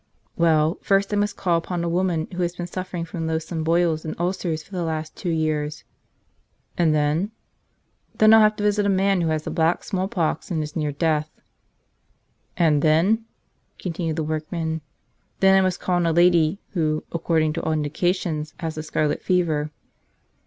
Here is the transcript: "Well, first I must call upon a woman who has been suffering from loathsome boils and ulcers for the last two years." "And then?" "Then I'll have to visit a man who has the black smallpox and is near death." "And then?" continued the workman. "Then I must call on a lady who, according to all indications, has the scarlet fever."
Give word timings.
"Well, 0.35 0.79
first 0.81 1.13
I 1.13 1.17
must 1.17 1.37
call 1.37 1.59
upon 1.59 1.83
a 1.83 1.87
woman 1.87 2.27
who 2.31 2.41
has 2.41 2.55
been 2.55 2.65
suffering 2.65 3.05
from 3.05 3.27
loathsome 3.27 3.63
boils 3.63 4.03
and 4.03 4.19
ulcers 4.19 4.63
for 4.63 4.71
the 4.71 4.81
last 4.81 5.15
two 5.15 5.29
years." 5.29 5.83
"And 6.75 6.91
then?" 6.95 7.29
"Then 8.15 8.33
I'll 8.33 8.39
have 8.39 8.55
to 8.55 8.63
visit 8.63 8.83
a 8.83 8.89
man 8.89 9.21
who 9.21 9.27
has 9.27 9.43
the 9.43 9.51
black 9.51 9.83
smallpox 9.83 10.49
and 10.49 10.63
is 10.63 10.75
near 10.75 10.91
death." 10.91 11.29
"And 12.57 12.81
then?" 12.81 13.25
continued 13.77 14.15
the 14.15 14.23
workman. 14.23 14.81
"Then 15.39 15.55
I 15.55 15.61
must 15.61 15.79
call 15.79 15.97
on 15.97 16.07
a 16.07 16.11
lady 16.11 16.57
who, 16.71 17.03
according 17.11 17.53
to 17.53 17.61
all 17.61 17.71
indications, 17.73 18.55
has 18.59 18.73
the 18.73 18.81
scarlet 18.81 19.21
fever." 19.21 19.69